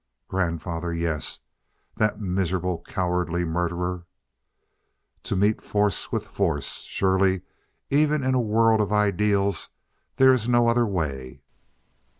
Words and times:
"Grandfather 0.27 0.91
yes! 0.91 1.41
That 1.97 2.19
miserable 2.19 2.81
cowardly 2.87 3.45
murderer" 3.45 4.07
To 5.25 5.35
meet 5.35 5.61
force, 5.61 6.11
with 6.11 6.25
force. 6.25 6.81
Surely, 6.89 7.43
even 7.91 8.23
in 8.23 8.33
a 8.33 8.41
world 8.41 8.81
of 8.81 8.91
ideals, 8.91 9.69
there 10.15 10.33
is 10.33 10.49
no 10.49 10.67
other 10.69 10.87
way. 10.87 11.43